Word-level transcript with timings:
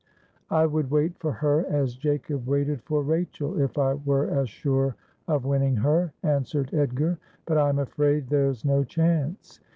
'I 0.49 0.65
would 0.65 0.89
wait 0.89 1.15
for 1.19 1.31
her 1.31 1.63
as 1.69 1.93
J 1.95 2.17
acob 2.17 2.45
waited 2.47 2.81
for 2.85 3.03
Rachel, 3.03 3.61
if 3.61 3.77
I 3.77 3.93
were 3.93 4.27
as 4.31 4.49
sure 4.49 4.95
of 5.27 5.45
winning 5.45 5.75
her,' 5.75 6.11
answered 6.23 6.73
Edgar;' 6.73 7.19
but 7.45 7.59
I 7.59 7.69
am 7.69 7.77
afraid 7.77 8.27
there's 8.27 8.65
no 8.65 8.83
chance. 8.83 9.59